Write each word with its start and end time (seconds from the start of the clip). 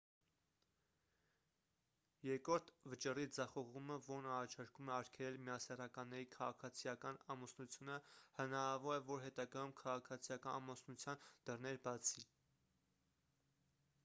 երկրորդ 2.27 2.69
վճռի 2.93 3.25
ձախողումը 3.35 3.97
որն 4.05 4.29
առաջարկում 4.37 4.87
է 4.89 4.95
արգելել 4.95 5.37
միասեռականների 5.49 6.27
քաղաքացիական 6.35 7.21
ամուսնությունը 7.35 7.97
հնարավոր 8.39 8.95
է 9.01 9.03
որ 9.11 9.23
հետագայում 9.27 9.75
քաղաքացիական 9.83 10.59
ամուսնության 10.63 11.21
դռներ 11.51 11.79
բացի 11.89 12.25